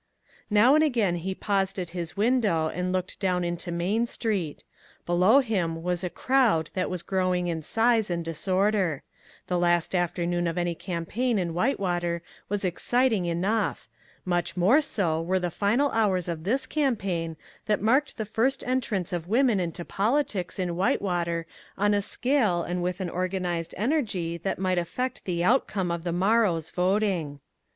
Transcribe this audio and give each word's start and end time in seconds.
Now 0.49 0.73
and 0.73 0.83
again 0.83 1.17
he 1.17 1.35
paused 1.35 1.77
at 1.77 1.91
his 1.91 2.17
window 2.17 2.69
and 2.69 2.91
looked 2.91 3.19
down 3.19 3.43
into 3.43 3.71
Main 3.71 4.07
Street. 4.07 4.63
Below 5.05 5.41
him 5.41 5.83
was 5.83 6.03
a 6.03 6.09
crowd 6.09 6.71
that 6.73 6.89
was 6.89 7.03
growing 7.03 7.45
in 7.45 7.61
size 7.61 8.09
and 8.09 8.25
disorder: 8.25 9.03
the 9.45 9.59
last 9.59 9.93
afternoon 9.93 10.47
of 10.47 10.57
any 10.57 10.73
campaign 10.73 11.37
in 11.37 11.53
Whitewater 11.53 12.23
was 12.49 12.65
exciting 12.65 13.27
enough; 13.27 13.87
much 14.25 14.57
more 14.57 14.81
so 14.81 15.21
were 15.21 15.37
the 15.37 15.51
final 15.51 15.91
hours 15.91 16.27
of 16.27 16.45
this 16.45 16.65
campaign 16.65 17.37
that 17.67 17.79
marked 17.79 18.17
the 18.17 18.25
first 18.25 18.63
entrance 18.65 19.13
of 19.13 19.27
women 19.27 19.59
into 19.59 19.85
politics 19.85 20.57
in 20.57 20.75
Whitewater 20.75 21.45
on 21.77 21.93
a 21.93 22.01
scale 22.01 22.63
and 22.63 22.81
with 22.81 23.01
an 23.01 23.09
organized 23.11 23.75
energy 23.77 24.35
that 24.37 24.57
might 24.57 24.79
affect 24.79 25.25
the 25.25 25.43
outcome 25.43 25.91
of 25.91 26.03
the 26.03 26.11
morrow's 26.11 26.71
voting. 26.71 27.39